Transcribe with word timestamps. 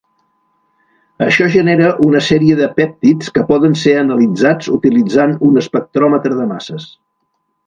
Això 1.25 1.49
genera 1.55 1.91
una 2.07 2.21
sèrie 2.27 2.57
de 2.61 2.69
pèptids 2.79 3.29
que 3.35 3.43
poden 3.51 3.77
ser 3.83 3.95
analitzats 4.05 4.73
utilitzant 4.79 5.37
un 5.51 5.63
espectròmetre 5.65 6.37
de 6.41 6.51
masses. 6.55 6.91